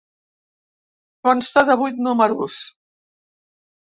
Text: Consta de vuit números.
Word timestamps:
Consta 1.27 1.63
de 1.69 1.77
vuit 1.83 2.01
números. 2.07 2.57